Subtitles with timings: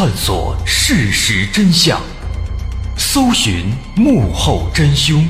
[0.00, 2.00] 探索事实真相，
[2.96, 5.22] 搜寻幕后真凶。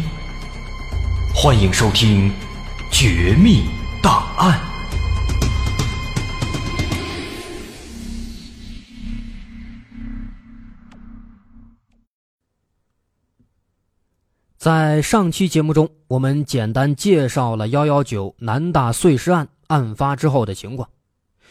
[1.35, 2.31] 欢迎收听
[2.89, 3.65] 《绝密
[4.01, 4.61] 档案》。
[14.57, 20.89] 在上期节目中，我们简单介绍了幺幺九南大碎尸案案发之后的情况。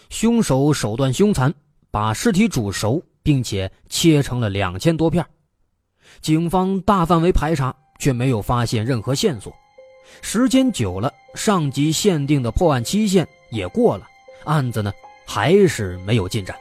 [0.10, 1.54] 凶手手段凶残，
[1.92, 5.26] 把尸体煮熟，并且切成了两千多片。
[6.22, 9.54] 警方大范围排查，却没有发现任何线索。
[10.22, 14.08] 时间久了，上级限定的破案期限也过了，
[14.46, 14.92] 案子呢
[15.26, 16.56] 还是没有进展。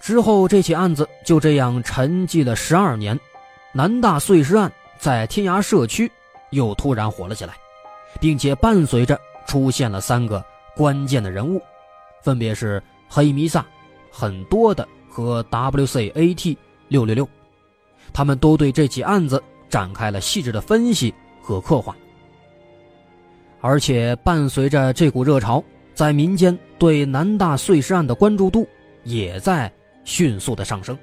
[0.00, 3.18] 之后，这起案子就这样沉寂了十二年。
[3.72, 6.10] 南大碎尸案在天涯社区
[6.50, 7.54] 又突然火了起来，
[8.20, 11.62] 并且伴随着出现了三个关键的人物，
[12.22, 13.64] 分别是黑弥撒、
[14.10, 16.56] 很多的和 WCAT
[16.88, 17.28] 六六六，
[18.12, 21.96] 他们都对这起案子展开了细致的分析和刻画。
[23.60, 25.62] 而且伴随着这股热潮，
[25.94, 28.66] 在民间对南大碎尸案的关注度
[29.04, 29.70] 也在
[30.04, 30.96] 迅速的上升。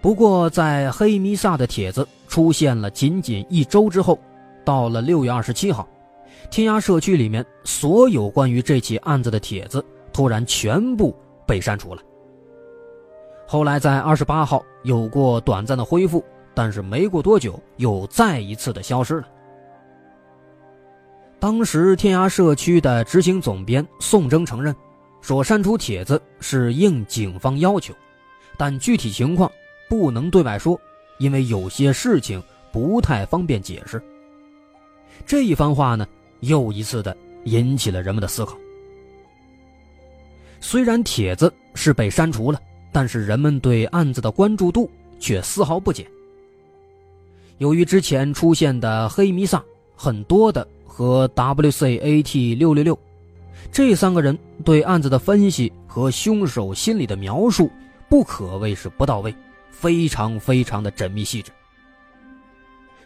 [0.00, 4.18] 不过，在黑弥撒的帖子出现了仅仅一周之后，
[4.64, 5.88] 到了六月二十七号，
[6.52, 12.02] 天涯社区里面所有关于这起案子的帖子突然全部被删除了。
[13.46, 16.22] 后来在二十八号有过短暂的恢复，
[16.52, 19.28] 但是没过多久又再一次的消失了。
[21.40, 24.76] 当时天涯社区的执行总编宋征承认，
[25.22, 27.94] 说删除帖子是应警方要求，
[28.58, 29.50] 但具体情况。
[29.88, 30.78] 不能对外说，
[31.18, 34.02] 因为有些事情不太方便解释。
[35.26, 36.06] 这一番话呢，
[36.42, 37.16] 又一次的
[37.46, 38.56] 引起了人们的思考。
[40.60, 42.60] 虽然帖子是被删除了，
[42.92, 44.88] 但是人们对案子的关注度
[45.18, 46.06] 却丝毫不减。
[47.58, 49.60] 由于之前出现的黑弥撒、
[49.96, 52.96] 很多的和 WCAT 六六六
[53.72, 57.68] 这三个人对案子的分析和凶手心理的描述，
[58.08, 59.34] 不可谓是不到位。
[59.70, 61.50] 非常非常的缜密细致，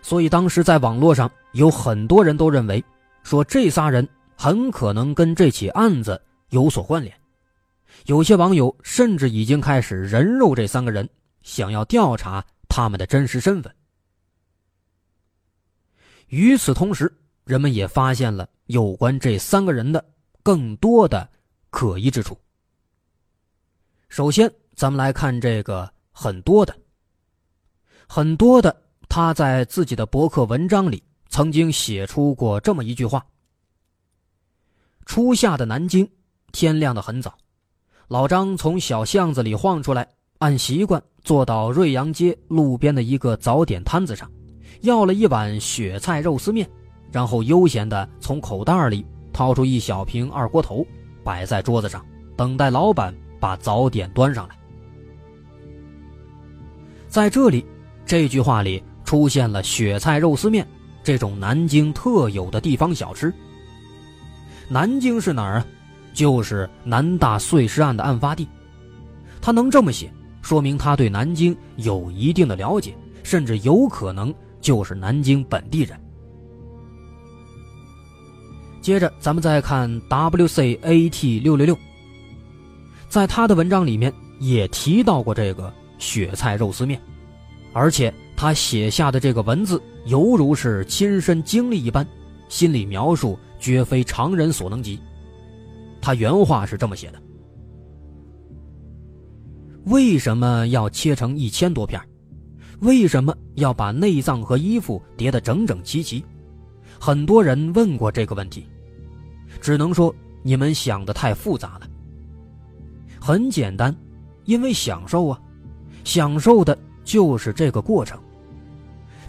[0.03, 2.85] 所以当时在网络上有很多人都认为，
[3.27, 7.13] 说这仨人很可能跟这起案子有所关联。
[8.05, 11.09] 有些网友甚至已经开始人肉这三个人，
[11.43, 13.75] 想要调查他们的真实身份。
[16.29, 17.13] 与此同时，
[17.45, 20.05] 人们也发现了有关这三个人的
[20.45, 21.29] 更多的
[21.71, 22.39] 可疑之处。
[24.09, 25.93] 首先，咱们来看这个。
[26.19, 26.75] 很多的，
[28.09, 28.75] 很多的，
[29.07, 31.03] 他在自己的博客文章里
[31.37, 33.23] 曾经写出过这么一句话：
[35.05, 36.09] 初夏的南京，
[36.51, 37.37] 天亮的很早，
[38.09, 40.09] 老张从小巷子里晃出来，
[40.39, 44.33] 按习惯坐到瑞阳街路边的一个早点摊子上，
[44.81, 46.67] 要了一碗雪菜肉丝面，
[47.13, 50.87] 然后悠闲的从口袋里掏出一小瓶二锅头，
[51.23, 52.03] 摆在桌子上，
[52.35, 54.57] 等待老板把早点端上来。
[57.09, 57.63] 在这里，
[58.07, 60.67] 这句话里出现了雪菜肉丝面
[61.07, 63.33] 这种南京特有的地方小吃。
[64.69, 65.67] 南京是哪儿啊？
[66.13, 68.49] 就是南大碎尸案的案发地。
[69.41, 70.13] 他能这么写，
[70.43, 75.97] 说明他对南京有一定的了解，甚至有可能就是南京本地人。
[78.81, 81.79] 接着，咱们再看 WCAT 六六六，
[83.09, 85.73] 在他的文章里面也提到过这个。
[85.99, 87.01] 雪菜肉丝面，
[87.73, 92.07] 而且他写下的这个文字犹如是亲身经历一般，
[92.49, 94.99] 心理描述绝非常人所能及。
[96.01, 97.21] 他原话是这么写的
[99.87, 102.01] ：“为什么要切成一千多片？
[102.81, 106.25] 为什么要把内脏和衣服叠得整整齐齐？
[107.01, 108.67] 很多人问过这个问题，
[109.61, 111.89] 只能说你们想的太复杂了。
[113.21, 113.95] 很简单，
[114.45, 115.41] 因为享受啊。”
[116.05, 118.17] 享受的就是这个过程。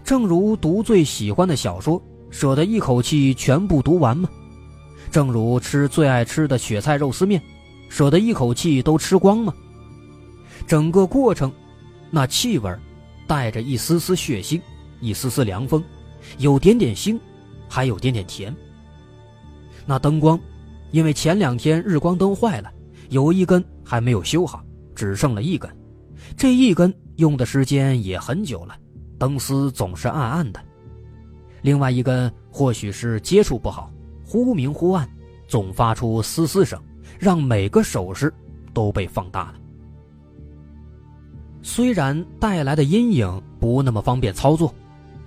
[0.08, 4.30] 正如读最喜欢的小说，舍得一口气全部读完吗？
[5.12, 7.44] 正如吃最爱吃的雪菜肉丝面，
[7.90, 9.54] 舍得一口气都吃光吗？
[10.66, 11.52] 整个过程，
[12.10, 12.74] 那气味
[13.28, 14.62] 带着一丝丝血腥，
[15.02, 15.84] 一丝丝凉风，
[16.38, 17.20] 有点点腥，
[17.68, 18.56] 还有点点甜。
[19.86, 20.40] 那灯光，
[20.92, 22.72] 因为前两天日光灯坏了，
[23.10, 24.64] 有一根还没有修好，
[24.96, 25.70] 只剩了一根。
[26.38, 28.74] 这一根用的时间也很久了，
[29.18, 30.60] 灯丝总是暗暗的。
[31.62, 33.92] 另外一根或许是接触不好，
[34.24, 35.10] 忽明忽暗，
[35.48, 36.82] 总发出嘶嘶声，
[37.20, 38.34] 让每个手势
[38.74, 39.56] 都被放大了。
[41.62, 44.74] 虽然带来的阴影不那么方便操作，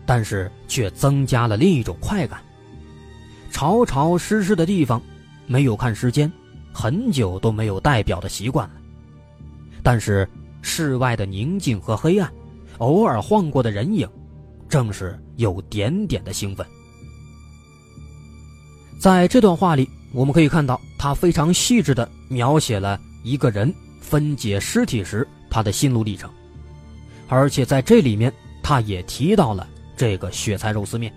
[0.07, 2.41] 但是却增加了另一种快感。
[3.51, 5.03] 潮潮湿湿的地方，
[5.47, 6.31] 没有看时间，
[6.73, 8.75] 很久都没有戴表的习惯了。
[9.83, 10.27] 但是
[10.63, 12.33] 室外的宁静和黑暗，
[12.81, 14.07] 偶尔晃过的人影，
[14.69, 16.67] 正是有点点的兴奋。
[18.99, 25.27] 在这段话里，我们可以看到他非常细致的描写了一个人分解尸体时。
[25.53, 26.31] 他的心路历程，
[27.27, 28.33] 而且在这里面，
[28.63, 31.13] 他也提到了这个雪菜肉丝面。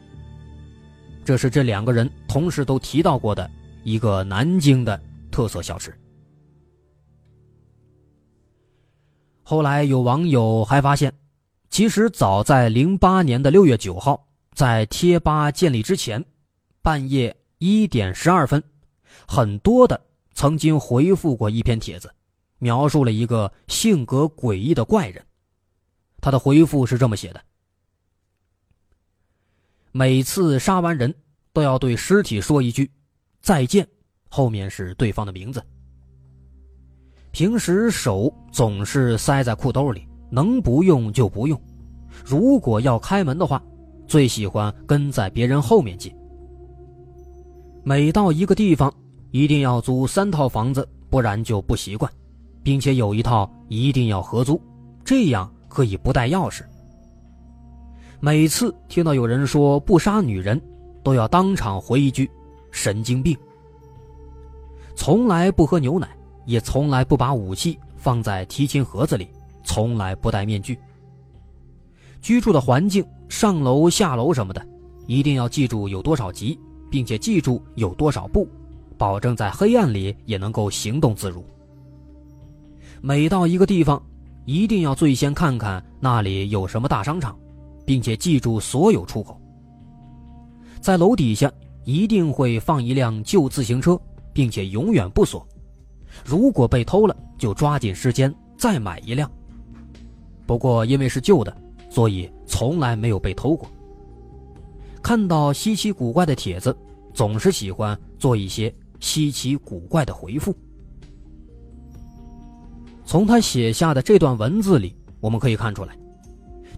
[1.23, 3.47] 这是这两个人同时都提到过的
[3.83, 4.99] 一个南京的
[5.29, 5.93] 特色小吃。
[9.43, 11.13] 后来有网友还发现，
[11.73, 16.23] 其实早在零八年的六月九号，在贴吧建立之前，
[16.83, 18.61] 半夜一点十二分，
[19.27, 19.99] 很多的
[20.35, 22.13] 曾经回复过一篇帖子。
[22.59, 25.25] 描述了一个性格诡异的怪人，
[26.21, 27.41] 他的回复是这么写的：
[29.91, 31.11] 每次杀完人
[31.53, 32.91] 都要对尸体说一句
[33.41, 33.87] “再见”，
[34.29, 35.65] 后面是对方的名字。
[37.31, 41.59] 平时手总是塞在裤兜里，能不用就不用。
[42.25, 43.61] 如果要开门的话，
[44.07, 46.11] 最喜欢跟在别人后面进。
[47.83, 48.91] 每到一个地方，
[49.29, 52.11] 一定要租三套房子，不然就不习惯。
[52.63, 54.59] 并且有一套一定要合租，
[55.03, 56.63] 这样可以不带钥匙。
[58.21, 60.59] 每次听到有人说不杀女人，
[61.03, 62.31] 都要当场回一句
[62.71, 63.37] ：“神经病。”
[64.95, 66.07] 从来不喝牛奶，
[66.45, 69.27] 也从来不把武器放在提琴盒子里，
[69.63, 70.77] 从来不戴面具。
[72.21, 74.65] 居住的环境，上楼下楼什么的，
[75.07, 76.57] 一定要记住有多少级，
[76.89, 78.47] 并且记住有多少步，
[78.97, 81.43] 保证在黑暗里也能够行动自如。
[83.01, 84.01] 每到一个地方，
[84.45, 87.37] 一定要最先看看那里有什么大商场，
[87.85, 89.37] 并且记住所有出口。
[90.79, 91.51] 在楼底下
[91.83, 93.99] 一定会放一辆旧自行车，
[94.31, 95.45] 并且永远不锁。
[96.23, 99.29] 如果被偷了，就抓紧时间再买一辆。
[100.45, 101.55] 不过因为是旧的，
[101.89, 103.67] 所以从来没有被偷过。
[105.01, 106.75] 看到稀奇古怪的帖子，
[107.13, 110.55] 总是喜欢做一些稀奇古怪的回复。
[113.05, 115.97] 从他写下的这段文字里，我们可以看出来，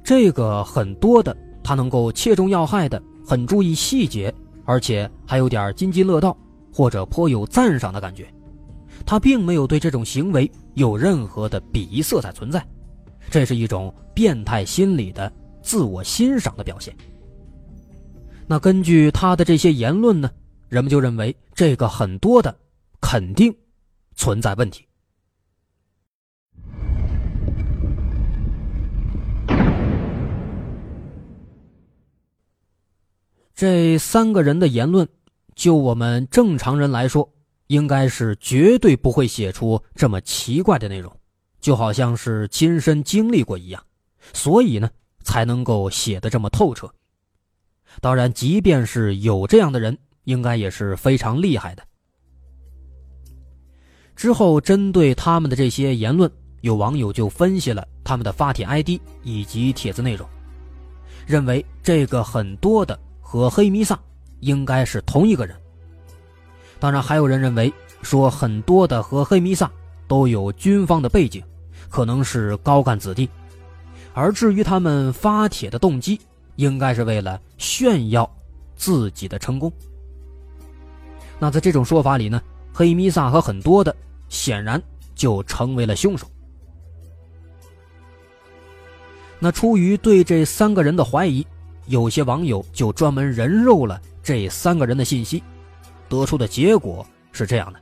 [0.03, 4.33] 这个很多的他能够切中要害的，很注意细节，
[4.65, 6.35] 而且还有点津津乐道
[6.73, 8.27] 或者颇有赞赏的感觉。
[9.05, 12.65] 他并没有对这种行为有任何的鄙夷色彩存在，
[13.29, 15.31] 这是一种变态心理的
[15.61, 16.95] 自我欣赏的表现。
[18.47, 20.31] 那根据他的这些言论呢，
[20.69, 22.55] 人们就认为这个很多的
[23.01, 23.53] 肯定
[24.15, 24.85] 存在问题。
[33.55, 35.07] 这三个人的言论，
[35.55, 37.33] 就我们正常人来说，
[37.67, 41.11] 应该是绝对不会写出这么奇怪的内容，
[41.65, 43.83] 就好像是亲身经历过一样，
[44.33, 44.87] 所以呢，
[45.23, 46.87] 才能够写的这么透彻。
[47.99, 51.81] 当然，即便是有这样的人，应该也是非常厉害的。
[54.15, 56.31] 之后，针对他们的这些言论，
[56.61, 60.29] 有网友就分析了他们的发帖 ID 以及帖子内容，
[61.25, 62.99] 认为这个很多的。
[63.27, 63.99] 和黑弥撒
[64.41, 65.59] 应该是同一个人。
[66.77, 69.69] 当然，还有人认为说很多的和黑弥撒
[70.07, 71.43] 都有军方的背景，
[71.95, 73.29] 可能是高干子弟。
[74.13, 76.19] 而至于他们发帖的动机，
[76.57, 78.29] 应该是为了炫耀
[78.75, 79.71] 自己的成功。
[81.39, 82.41] 那在这种说法里呢，
[82.73, 83.95] 黑弥撒和很多的
[84.27, 84.81] 显然
[85.15, 86.27] 就成为了凶手。
[89.39, 91.47] 那出于对这三个人的怀疑。
[91.87, 95.43] 有些网友就专门人肉了这三个人的信息，
[96.09, 97.79] 得出的结果是这样的：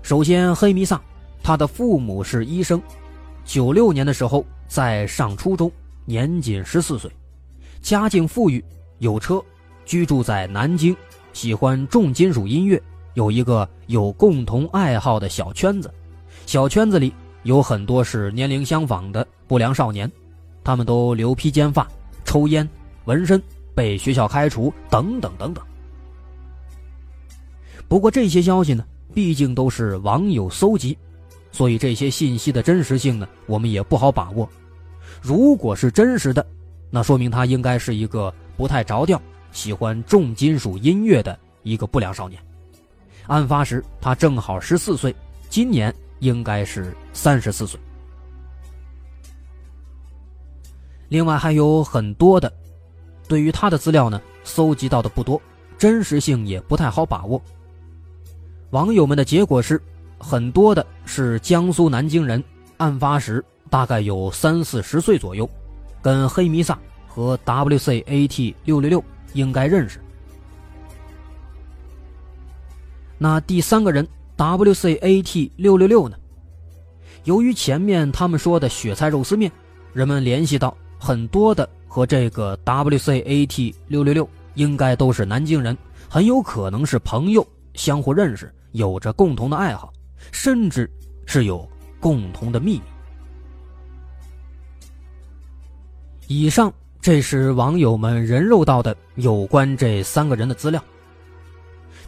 [0.00, 0.98] 首先，黑弥撒，
[1.50, 2.80] 他的父母是医生，
[3.44, 5.68] 九六年的时候在上初中，
[6.04, 7.10] 年仅十四岁，
[7.82, 8.64] 家境富裕，
[8.98, 9.42] 有车，
[9.84, 10.96] 居住在南京，
[11.32, 12.80] 喜欢重金属音乐，
[13.14, 15.92] 有一个有共同爱好的小圈子，
[16.46, 20.08] 小圈子里有很多是年龄相仿的不良少年。
[20.62, 21.84] 他们都留披肩发、
[22.24, 22.68] 抽烟、
[23.06, 23.42] 纹身，
[23.74, 25.64] 被学校开除，等等等等。
[27.88, 30.96] 不过这些消息呢，毕竟都是网友搜集，
[31.52, 34.48] 所以这些信息的真实性呢，我们也不好把握。
[35.20, 36.46] 如果是真实的，
[36.90, 39.20] 那说明他应该是一个不太着调、
[39.52, 42.40] 喜欢重金属音乐的一个不良少年。
[43.26, 45.14] 案发时他正好十四岁，
[45.48, 47.78] 今年应该是三十四岁。
[51.08, 52.52] 另外还有很多的，
[53.26, 55.40] 对于他的资料呢，搜集到的不多，
[55.76, 57.42] 真实性也不太好把握。
[58.70, 59.82] 网友们的结果是，
[60.20, 62.44] 很多的是江苏南京人，
[62.76, 65.48] 案发时大概有三四十岁左右，
[66.00, 69.98] 跟黑弥撒和 WCAT 六六六应该认识。
[73.18, 76.16] 那第三个人 WCAT 六六六呢？
[77.24, 79.50] 由于前面他们说的雪菜肉丝面，
[79.92, 80.76] 人们联系到。
[81.02, 85.74] 很多的和这个 WCAT 六六六应该都是南京人，
[86.10, 89.90] 很有可能是朋友，相互认识，有着共同的爱好，
[90.32, 90.90] 甚至
[91.26, 92.82] 是有共同的秘密。
[96.26, 100.82] 以上这是网友们人肉到的有关这三个人的资料。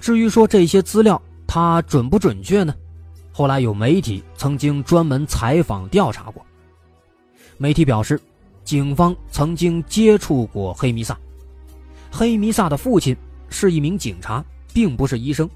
[0.00, 2.74] 至于说这些资料它准不准确呢？
[3.32, 6.44] 后来有媒体曾经专门采访调查过，
[7.58, 8.20] 媒体表示。
[8.64, 11.18] 警方曾经接触过黑弥撒，
[12.12, 13.14] 黑弥撒的父亲
[13.48, 14.42] 是一名警察，
[14.72, 15.50] 并不是医生。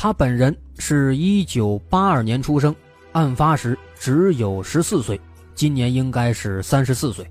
[0.00, 2.72] 他本人是一九八二年出生，
[3.10, 5.20] 案发时只有十四岁，
[5.56, 7.28] 今年应该是三十四岁。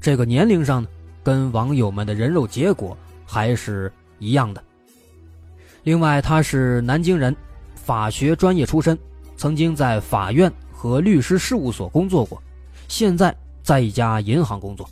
[0.00, 0.88] 这个年龄上呢，
[1.22, 2.96] 跟网友们的人肉结果
[3.26, 4.64] 还是一样的。
[5.82, 7.36] 另外，他是南京人，
[7.74, 8.98] 法学专业出身，
[9.36, 12.42] 曾经在法院和律师事务所工作过，
[12.88, 13.36] 现在。
[13.60, 14.88] 在一家银行工作。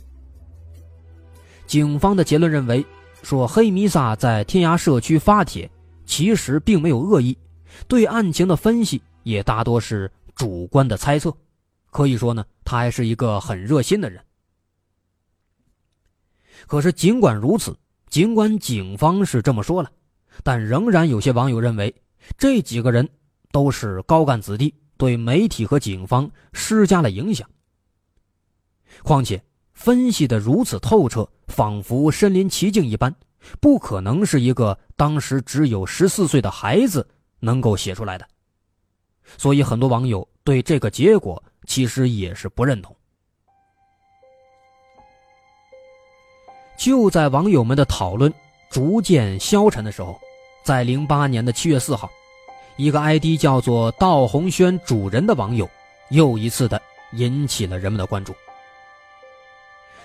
[1.65, 2.85] 警方的结论认为，
[3.23, 5.67] 说黑弥撒在天涯社区发帖，
[6.07, 7.37] 其实并没有恶意，
[7.87, 11.31] 对案情的分析也大多是主观的猜测。
[11.91, 14.23] 可以说呢，他还是一个很热心的人。
[16.65, 17.77] 可是尽管如此，
[18.09, 19.91] 尽管警方是这么说了，
[20.43, 21.93] 但仍然有些网友认为，
[22.37, 23.07] 这几个人
[23.51, 27.47] 都是高干子弟，对媒体和警方施加了影响。
[29.03, 33.15] 况且分析的如此透彻，仿佛身临其境一般，
[33.59, 37.07] 不可能是一个当时只有十四岁的孩子
[37.39, 38.27] 能够写出来的。
[39.37, 42.95] 所以很多网友对这个结果其实也是不认同。
[46.77, 48.33] 就在网友们的讨论
[48.69, 50.17] 逐渐消沉的时候，
[50.63, 52.09] 在零八年的七月四号，
[52.77, 55.67] 一个 ID 叫做“道红轩主人”的网友
[56.09, 56.79] 又一次的
[57.13, 58.35] 引起了人们的关注。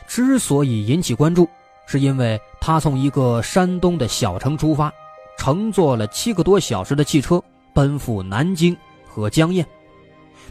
[0.07, 1.49] 之所以引起关注，
[1.87, 4.93] 是因为他从一个山东的小城出发，
[5.37, 7.43] 乘坐了七个多小时的汽车
[7.75, 9.65] 奔赴南京和江堰，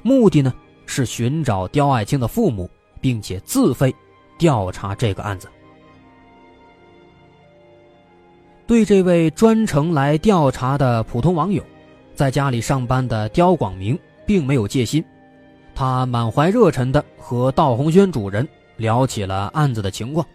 [0.03, 0.53] 目的呢
[0.85, 2.69] 是寻找刁爱青的父母，
[2.99, 3.93] 并且自费
[4.37, 5.47] 调查这个案子。
[8.67, 11.63] 对这位专程来调查的普通网友，
[12.15, 15.03] 在家里上班的刁广明并没有戒心，
[15.73, 18.47] 他满怀热忱的和道红轩主人。
[18.77, 20.25] 聊起了案子的情况，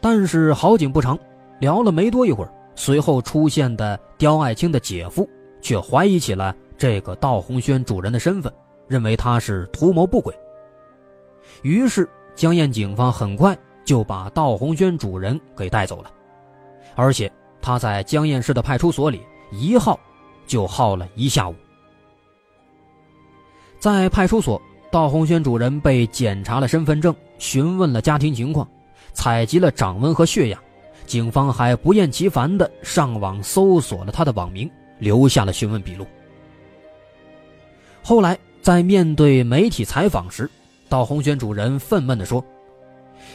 [0.00, 1.18] 但是好景不长，
[1.58, 5.28] 聊了没多一会儿，随后出现的刁爱青的姐夫
[5.60, 8.52] 却怀疑起了这个道红轩主人的身份，
[8.88, 10.34] 认为他是图谋不轨。
[11.62, 16.10] 于是江堰警方很快就把道红轩主人给带走了，
[16.94, 17.30] 而且
[17.60, 19.20] 他在江堰市的派出所里
[19.52, 20.00] 一耗
[20.46, 21.54] 就耗了一下午，
[23.78, 24.60] 在派出所。
[24.92, 28.68] 道红轩主人被检查了身份证，询问了家庭情况，
[29.12, 30.60] 采集了掌纹和血样，
[31.06, 36.06] 警方还不厌其烦地上网搜索了他的网名，留下了询问笔录。
[38.02, 40.50] 后来在面对媒体采访时，
[40.88, 42.44] 道红轩主人愤懑地说：“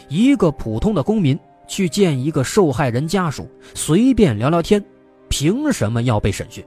[0.10, 4.84] 一个普通的公民去见一个受害人家属，随便聊聊天，
[5.30, 6.64] 凭什么要被审讯？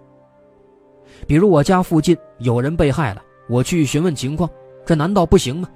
[1.27, 4.49] 比如我家附近有人被害了，我去询问情况。”
[4.87, 5.69] 这难道不行吗？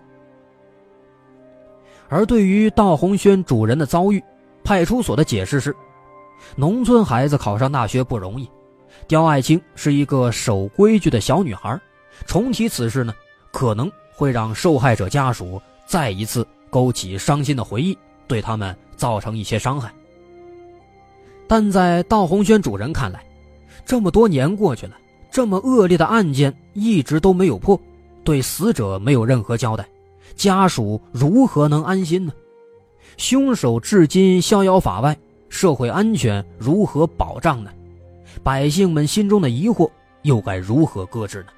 [2.13, 4.23] 而对于道红轩主人的遭遇，
[4.63, 5.75] 派出所的解释是：
[6.55, 8.47] 农村孩子考上大学不容易，
[9.09, 11.81] 刁爱青是一个守规矩的小女孩，
[12.27, 13.15] 重提此事呢，
[13.51, 17.97] 可能会让受害者家属再一次勾起伤心的回忆，
[18.29, 19.91] 对他们造成一些伤害。
[21.49, 23.25] 但在道红轩主人看来，
[23.87, 24.99] 这么多年过去了，
[25.31, 27.81] 这么恶劣的案件一直都没有破。
[28.23, 29.89] 对死者没有任何交代，
[30.37, 32.33] 家属如何能安心呢？
[33.17, 35.17] 凶手至今逍遥法外，
[35.49, 37.71] 社会安全如何保障呢？
[38.43, 39.91] 百姓们心中的疑惑
[40.23, 41.49] 又该如何搁置呢？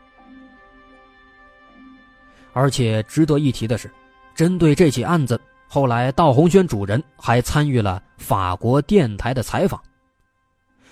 [2.53, 3.91] 而且值得一提的是，
[4.35, 9.81] 针对这起案子，后来道红轩主人还参与了法国电台的采访。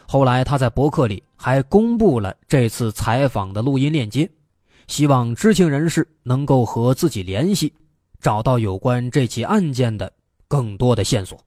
[0.07, 4.29] 后来他在博客里还公布了这次采访的录音链接，
[4.87, 7.73] 希望知情人士能够和自己联系，
[8.21, 10.12] 找到有关这起案件的
[10.49, 11.39] 更多的线索。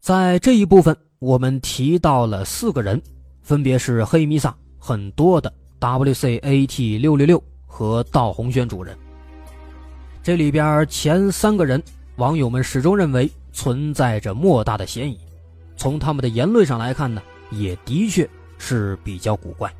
[0.00, 3.00] 在这一部分，我们提到了四个人，
[3.42, 8.96] 分别是黑弥撒、很多的 WCAT 六六六和道红轩主任。
[10.22, 11.82] 这里边前三个人，
[12.16, 15.18] 网友们始终认为存在着莫大的嫌疑。
[15.76, 18.28] 从他们的言论上来看呢，也的确
[18.60, 19.72] 是比较古怪。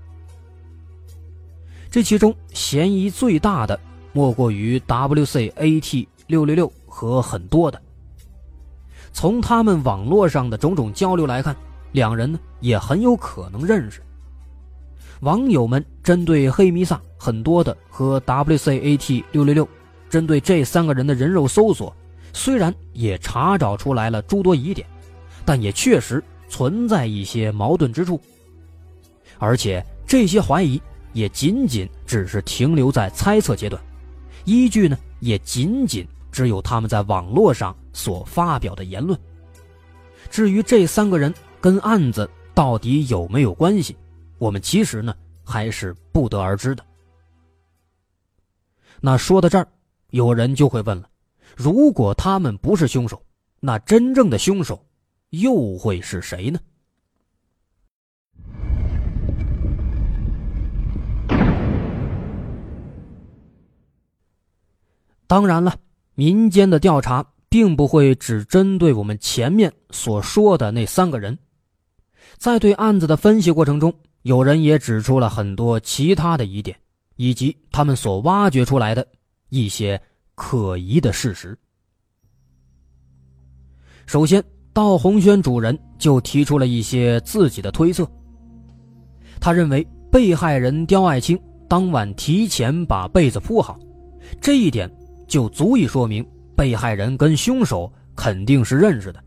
[1.90, 3.78] 这其中嫌疑最大的，
[4.12, 7.80] 莫过于 WCAT 六六六和很多的。
[9.12, 11.54] 从他们网络上的种种交流来看，
[11.92, 14.00] 两人呢也很有可能认识。
[15.20, 19.68] 网友们针对黑弥撒很多的和 WCAT 六六六，
[20.08, 21.94] 针对这三个人的人肉搜索，
[22.32, 24.87] 虽然也查找出来了诸多疑点，
[25.44, 28.18] 但也确实存在一些矛盾之处。
[29.40, 30.80] 而且这些怀疑
[31.12, 33.82] 也仅仅只是停留在猜测阶段，
[34.44, 36.06] 依据呢也仅仅。
[36.32, 39.18] 只有他们在网络上所发表的言论。
[40.30, 43.97] 至于这三个人跟案子到底有没有关系，
[44.38, 45.12] 我们其实呢
[45.44, 46.87] 还是不得而知的。
[49.00, 49.66] 那说到这儿，
[50.11, 51.09] 有人就会问了：
[51.56, 53.20] 如果他们不是凶手，
[53.59, 54.80] 那真正的凶手
[55.30, 56.61] 又会是谁呢？
[65.30, 65.72] 当然了。
[66.16, 71.38] 民间的调查并不会只针对我们前面所说的那三个人，
[72.37, 76.76] 在对案子的分析过程中，有人也指出了很多其他的疑点，
[77.14, 79.06] 以及他们所挖掘出来的
[79.50, 80.02] 一些
[80.34, 81.56] 可疑的事实。
[84.06, 88.04] 首先，道红轩主人就提出了一些自己的推测。
[89.40, 93.78] 他认为被害人刁爱青当晚提前把被子铺好，
[94.40, 94.90] 这一点。
[95.30, 99.23] 就足以说明被害人跟凶手肯定是认识的，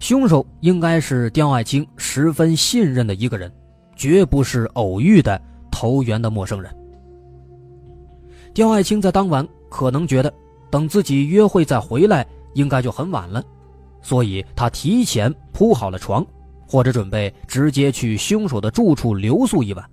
[0.00, 3.50] 凶手应该是刁爱青十分信任的一个人，
[3.96, 5.40] 绝不是偶遇的
[5.70, 6.70] 投缘的陌生人。
[8.52, 10.30] 刁爱青在当晚可能觉得
[10.70, 13.42] 等自己约会再回来应该就很晚了，
[14.02, 16.24] 所以他提前铺好了床，
[16.66, 19.90] 或者准备直接去凶手的住处留宿一晚，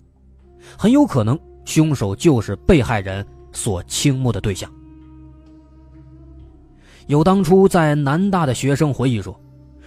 [0.78, 4.70] 很有可能凶手就是被害人所倾慕的对象。
[7.08, 9.40] 有当初在南大的学生回忆说，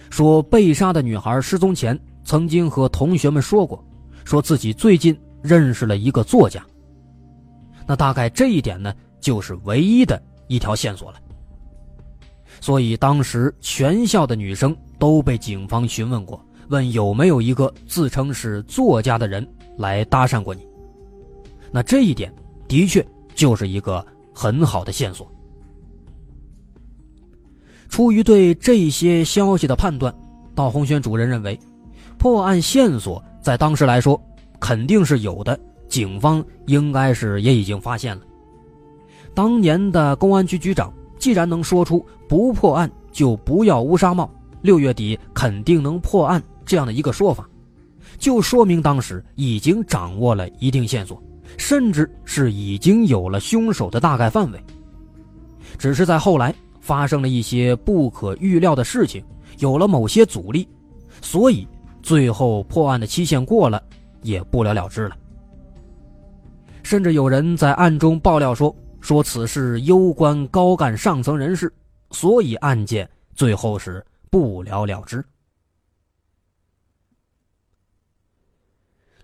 [0.09, 3.83] 说被杀的女孩失踪前曾经和同学们说过，
[4.23, 6.65] 说自己最近认识了一个作家。
[7.85, 11.19] 那大概这一点呢，就是唯一的一条线索了。
[12.61, 20.65] 所以当时全校的女生都被警方询问过，问有没有一个自称是作家的人来搭讪过你。
[21.71, 22.33] 那这一点
[22.67, 23.05] 的确
[23.35, 25.29] 就是一个很好的线索。
[27.89, 30.13] 出于对这些消息的判断，
[30.55, 31.59] 道红轩主任认为，
[32.17, 34.21] 破案线索在当时来说
[34.59, 38.21] 肯定是有的，警方应该是也已经发现了。
[39.33, 44.29] 当年的公安局局长既然能说出“不破案就不要乌纱帽”，
[44.61, 47.49] 六月底肯定能破案这样的一个说法，
[48.17, 51.21] 就说明当时已经掌握了一定线索，
[51.57, 54.63] 甚至是已经有了凶手的大概范围。
[55.77, 56.53] 只是在后来。
[56.79, 59.23] 发生了一些不可预料的事情，
[59.57, 60.67] 有了某些阻力，
[61.21, 61.67] 所以
[62.01, 63.81] 最后破案的期限过了，
[64.21, 65.17] 也不了了之了。
[66.83, 71.71] 甚至有人在暗中爆料说，说此事攸关高干上层人士，
[72.11, 75.23] 所以案件最后是不了了之。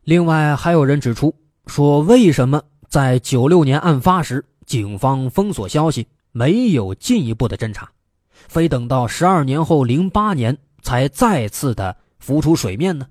[0.04, 1.34] 另外，还有人指出
[1.66, 6.08] 说，为什么在九六年案发时，警方封锁消息？
[6.38, 7.90] 没有进一步的侦查，
[8.34, 13.08] 非等到十二年后零八年才再次的浮出水面呢？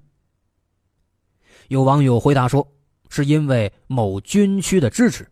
[1.69, 2.69] 有网友回答说，
[3.09, 5.27] 是因为某军区的支持，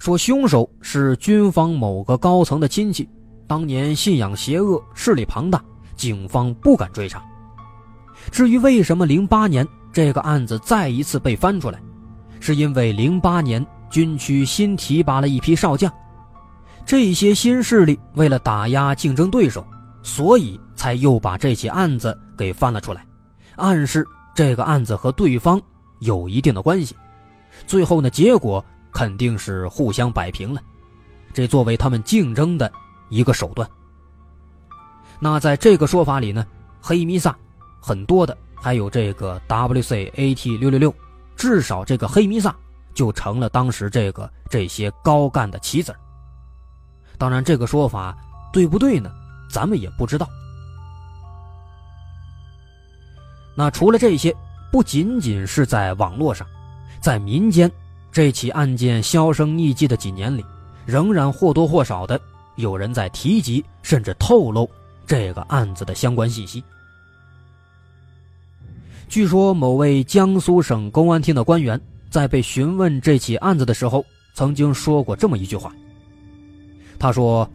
[0.00, 3.08] 说凶手是军方某个高层的亲戚，
[3.46, 5.64] 当年信仰邪恶，势力庞大，
[5.94, 7.24] 警方不敢追查。
[8.32, 11.80] 至于为什么零八年这个案子再一次被翻出来，
[12.40, 15.88] 是因为零八年军区新提拔了一批少将。
[16.86, 19.66] 这些新势力为了打压竞争对手，
[20.04, 23.04] 所以才又把这起案子给翻了出来，
[23.56, 25.60] 暗示这个案子和对方
[25.98, 26.94] 有一定的关系。
[27.66, 30.62] 最后呢，结果肯定是互相摆平了，
[31.34, 32.70] 这作为他们竞争的
[33.08, 33.68] 一个手段。
[35.18, 36.46] 那在这个说法里呢，
[36.80, 37.36] 黑弥撒，
[37.80, 40.94] 很多的还有这个 WCAT 六六六，
[41.34, 42.54] 至少这个黑弥撒
[42.94, 45.92] 就成了当时这个这些高干的棋子
[47.18, 48.16] 当然，这个说法
[48.52, 49.10] 对不对呢？
[49.48, 50.28] 咱们也不知道。
[53.54, 54.34] 那除了这些，
[54.70, 56.46] 不仅仅是在网络上，
[57.00, 57.70] 在民间，
[58.12, 60.44] 这起案件销声匿迹的几年里，
[60.84, 62.20] 仍然或多或少的
[62.56, 64.68] 有人在提及，甚至透露
[65.06, 66.62] 这个案子的相关信息。
[69.08, 75.72] 据说，某位江苏省公安厅的官员在被询问这起案子的时候，曾经说过这么一句话。
[76.98, 77.48] 他说：“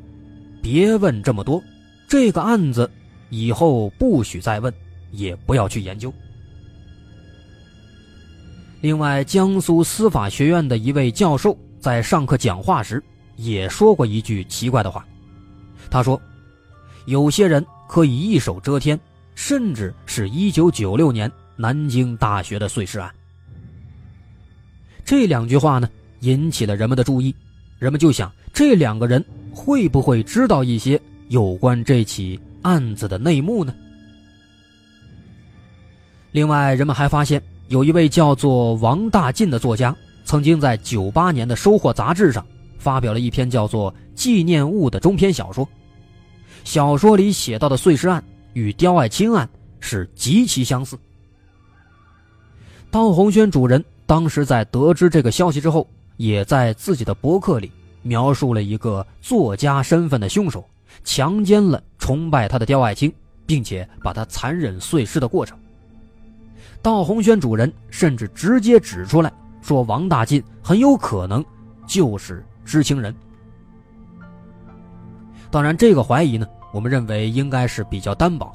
[0.62, 1.62] 别问这么多，
[2.08, 2.90] 这个案子
[3.30, 4.74] 以后不许再问，
[5.12, 6.14] 也不要去研究。”
[8.82, 13.04] 另外，江苏司法学院的一位教授在上课讲话时
[13.36, 15.06] 也说过一句奇怪的话。
[15.90, 16.20] 他说
[17.06, 19.00] ：“有些人可以一手遮天，
[19.36, 23.14] 甚至是一九九六年南京大学的碎尸案。”
[25.06, 25.90] 这两句话呢，
[26.22, 27.36] 引起了人们的注意，
[27.82, 28.32] 人们就想。
[28.54, 33.74] 这两个人会不会知道一些有关这起案子的内幕呢？
[36.32, 42.46] 另外，人们还发现有一位叫做王大进的作家，曾经在九八年的《收获》杂志上
[42.78, 45.68] 发表了一篇叫做《纪念物》的中篇小说。
[46.64, 50.96] 小说里写到的碎尸案与刁爱青案是极其相似。
[52.92, 55.90] 当红轩主人当时在得知这个消息之后，
[56.22, 57.72] 也在自己的博客里。
[58.04, 60.68] 描述了一个作家身份的凶手
[61.04, 63.14] 强奸了崇拜他的刁爱青，
[63.46, 65.56] 并且把他残忍碎尸的过程。
[66.82, 69.32] 道红轩主人甚至直接指出来
[69.62, 71.46] 说，王大进很有可能
[71.86, 73.16] 就是知情人。
[75.52, 78.52] 当然，这个怀疑呢，我们认为应该是比较单薄，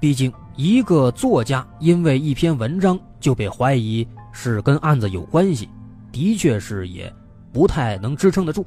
[0.00, 5.68] 毕竟一个作家因为一篇文章就被怀疑是跟案子有关系，
[6.12, 7.12] 的确是也。
[7.52, 8.64] 不太能支撑得住。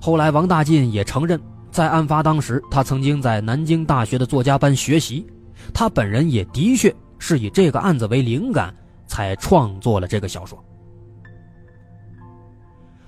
[0.00, 5.24] 后来，王大进也承认，在案发当时，他曾经在南京大学的作家班学习，
[5.72, 8.74] 他本人也的确是以这个案子为灵感，
[9.06, 10.58] 才创作了这个小说。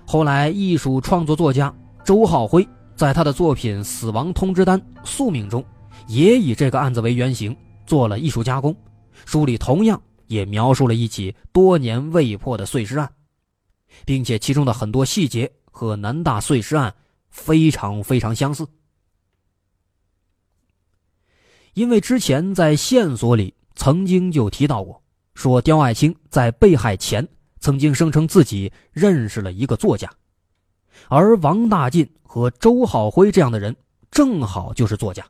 [0.06, 2.64] 后来，艺术创作作家周浩辉
[2.94, 5.64] 在他的作品《死亡通知单：宿命》中，
[6.06, 8.72] 也以这个案子为原型做了艺术加工，
[9.26, 10.00] 书里同样
[10.32, 13.12] 也描述了一起多年未破的碎尸案。
[14.06, 16.94] 并且其中的很多细节和南大碎尸案
[17.28, 18.66] 非常非常相似，
[21.74, 25.02] 因为之前在线索里曾经就提到过，
[25.34, 27.28] 说刁爱青在被害前
[27.60, 30.10] 曾经声称自己认识了一个作家，
[31.08, 33.76] 而王大进和周浩辉这样的人
[34.10, 35.24] 正好就是作家，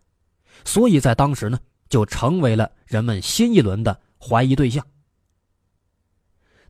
[0.65, 4.87] 所以在当时呢就成为了人们新一轮的怀疑对象。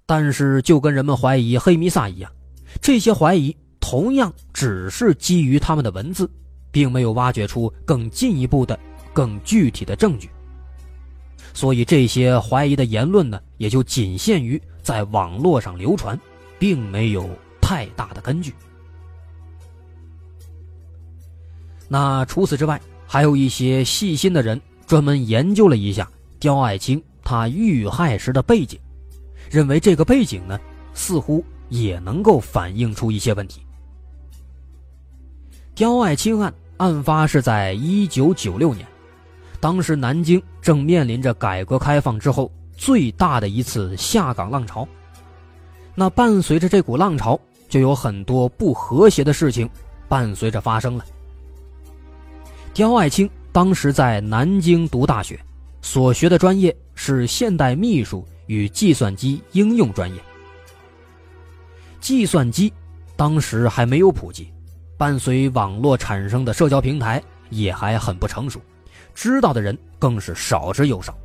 [0.07, 2.31] 但是，就跟人们怀疑黑弥撒一样，
[2.81, 6.29] 这些怀疑同样只是基于他们的文字，
[6.71, 8.79] 并没有挖掘出更进一步的、
[9.13, 10.29] 更具体的证据。
[11.55, 16.19] 所以，这些怀疑的言论呢，也就仅限于在网络上流传，
[16.59, 17.29] 并没有
[17.61, 18.55] 太大的根据。
[21.89, 26.11] 那除此之外，还有一些细心的人专门研究了一下
[26.41, 28.79] 刁爱青他遇害时的背景。
[29.51, 30.59] 认为这个背景呢，
[30.95, 33.61] 似乎也能够反映出一些问题。
[35.75, 38.87] 刁爱青案案发是在一九九六年，
[39.61, 44.87] 当时南京正面临着改革开放之后最大的一次下岗浪潮。
[45.95, 49.69] 那伴随着这股浪潮，就有很多不和谐的事情
[50.09, 51.05] 伴随着发生了。
[52.73, 55.39] 刁爱青当时在南京读大学，
[55.83, 58.27] 所学的专业是现代秘书。
[58.49, 60.21] 与计算机应用专业，
[62.01, 62.71] 计算机
[63.17, 64.53] 当时还没有普及，
[64.99, 68.61] 伴随网络产生的社交平台也还很不成熟，
[69.15, 71.17] 知道的人更是少之又少。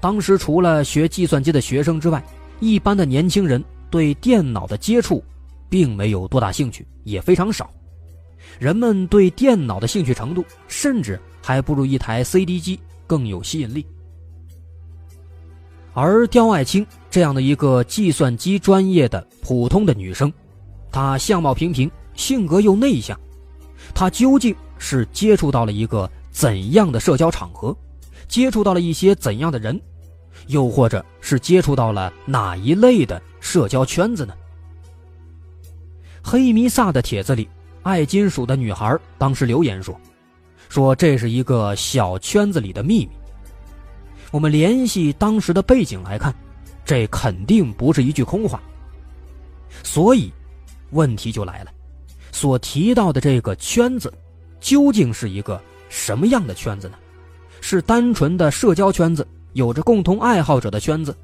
[0.00, 2.24] 当时除了学计算机的学生之外，
[2.58, 5.22] 一般的年轻人对电脑的接触
[5.68, 7.70] 并没有多大兴趣，也非常少。
[8.58, 13.86] 人们对电脑的兴趣程度，甚至还不如一台 CD 机更有吸引力。
[15.92, 20.32] 而刁爱青这样的一个计算机专业的普通的女生，
[20.90, 23.18] 她相貌平平，性格又内向，
[23.94, 27.76] 她究竟是接触到了一个怎样的社交场合，
[28.26, 29.80] 接触到了一些怎样的人，
[30.48, 34.34] 又或者是接触到了哪一类的社交圈子呢？
[36.24, 37.48] 黑弥撒的帖子里，
[37.82, 39.94] 爱金属的女孩当时留言说
[40.68, 43.10] ：“说这是一个小圈子里的秘密。
[44.30, 46.34] 我们联系当时的背景来看，
[46.84, 48.60] 这肯定不是一句空话。
[49.82, 50.32] 所以，
[50.90, 51.70] 问题就来了：
[52.32, 54.12] 所提到的这个圈子，
[54.60, 56.98] 究竟是一个什么样的圈子呢？
[57.60, 61.16] 是单纯的社交圈子，有着共同爱好者的圈子，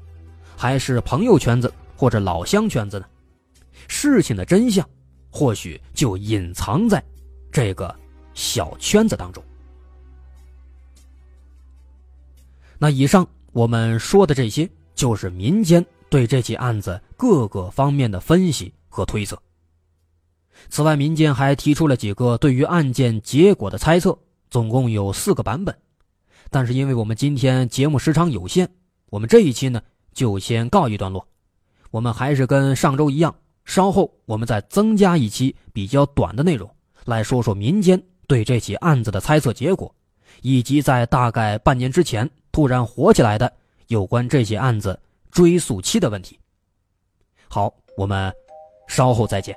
[0.55, 3.05] 还是朋友圈子或者老乡圈子呢？
[3.87, 4.87] 事情的真相，
[5.29, 7.03] 或许就隐藏在
[7.51, 7.93] 这个
[8.33, 9.43] 小圈子当中。
[12.77, 19.41] 那以上我们说的这些，就是民间对这起案子各个方面的分析和推测。
[20.69, 24.17] 此外，民间还提出了几个对于案件结果的猜测，
[24.49, 25.75] 总共有四个版本。
[26.49, 28.69] 但是，因为我们今天节目时长有限，
[29.09, 29.81] 我们这一期呢
[30.13, 31.25] 就先告一段落。
[31.89, 36.69] 我们还是跟上周一样，稍后我们再增加一期比较短的内容，
[37.05, 39.93] 来说说民间对这起案子的猜测结果，
[40.41, 43.51] 以及在大概半年之前突然火起来的
[43.87, 44.97] 有关这起案子
[45.31, 46.39] 追诉期的问题。
[47.49, 48.33] 好，我们
[48.87, 49.53] 稍后再见。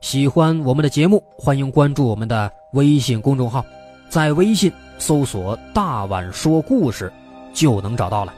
[0.00, 3.64] 喜欢我们的节目，欢迎关注我们的微信公众号。
[4.08, 7.12] 在微信搜索“大碗说故事”，
[7.54, 8.34] 就能找到了。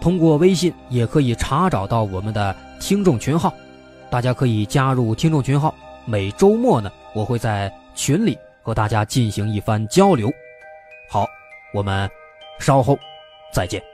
[0.00, 3.52] 通过微信也可以查找到我们的听众群号，
[4.08, 5.74] 大家可以加入听众群号。
[6.06, 10.30] 每周末呢，我会在群里和大家进行一番交流。
[11.08, 11.26] 好，
[11.72, 12.10] 我们
[12.58, 12.98] 稍后
[13.52, 13.93] 再见。